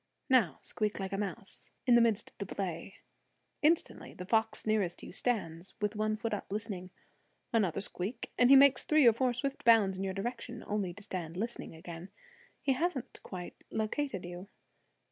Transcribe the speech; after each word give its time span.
Now 0.31 0.57
squeak 0.63 0.99
like 0.99 1.13
a 1.13 1.17
mouse, 1.19 1.69
in 1.85 1.93
the 1.93 2.01
midst 2.01 2.31
of 2.39 2.47
the 2.47 2.55
play. 2.55 2.95
Instantly 3.61 4.15
the 4.15 4.25
fox 4.25 4.65
nearest 4.65 5.03
you 5.03 5.11
stands, 5.11 5.75
with 5.79 5.95
one 5.95 6.15
foot 6.15 6.33
up, 6.33 6.51
listening. 6.51 6.89
Another 7.53 7.81
squeak, 7.81 8.31
and 8.35 8.49
he 8.49 8.55
makes 8.55 8.83
three 8.83 9.05
or 9.05 9.13
four 9.13 9.31
swift 9.31 9.63
bounds 9.63 9.97
in 9.97 10.03
your 10.03 10.15
direction, 10.15 10.63
only 10.65 10.91
to 10.95 11.03
stand 11.03 11.37
listening 11.37 11.75
again; 11.75 12.09
he 12.63 12.73
hasn't 12.73 13.19
quite 13.21 13.53
located 13.69 14.25
you. 14.25 14.47